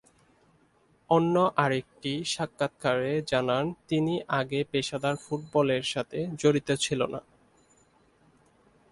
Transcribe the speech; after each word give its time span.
অন্য 1.09 1.35
আরেকটি 1.55 2.13
সাক্ষাতকারে 2.25 3.13
জানান 3.27 3.65
তিনি 3.87 4.13
আগে 4.39 4.59
পেশাদার 4.71 5.15
ফুটবলের 5.15 5.83
সাথে 5.83 6.19
জড়িত 6.39 6.69
ছিলোনা। 6.81 7.19